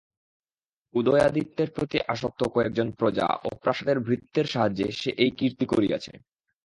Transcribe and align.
উদয়াদিত্যের 0.93 1.69
প্রতি 1.71 1.97
আসক্ত 2.07 2.43
কয়েকজন 2.43 2.87
প্রজা 2.91 3.27
ও 3.43 3.49
প্রাসাদের 3.61 3.99
ভৃত্যের 3.99 4.45
সাহায্যে 4.45 4.87
সে-ই 4.91 5.15
এই 5.17 5.31
কীর্তি 5.31 5.65
করিয়াছে। 5.65 6.11